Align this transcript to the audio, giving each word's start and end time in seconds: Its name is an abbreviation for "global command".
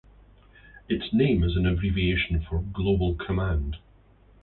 Its 0.89 1.13
name 1.13 1.43
is 1.43 1.55
an 1.55 1.67
abbreviation 1.67 2.41
for 2.41 2.63
"global 2.73 3.13
command". 3.13 3.77